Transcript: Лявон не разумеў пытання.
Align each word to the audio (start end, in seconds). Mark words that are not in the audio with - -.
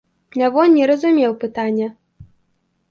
Лявон 0.41 0.69
не 0.77 0.83
разумеў 0.93 1.37
пытання. 1.45 1.87